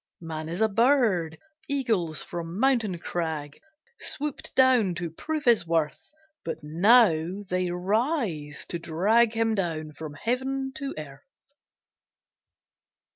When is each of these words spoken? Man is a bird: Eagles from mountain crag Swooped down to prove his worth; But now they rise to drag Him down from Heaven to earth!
Man 0.19 0.49
is 0.49 0.61
a 0.61 0.67
bird: 0.67 1.37
Eagles 1.67 2.23
from 2.23 2.59
mountain 2.59 2.97
crag 2.97 3.59
Swooped 3.99 4.55
down 4.55 4.95
to 4.95 5.11
prove 5.11 5.45
his 5.45 5.67
worth; 5.67 6.09
But 6.43 6.63
now 6.63 7.43
they 7.47 7.69
rise 7.69 8.65
to 8.69 8.79
drag 8.79 9.33
Him 9.33 9.53
down 9.53 9.93
from 9.93 10.15
Heaven 10.15 10.71
to 10.77 10.95
earth! 10.97 11.21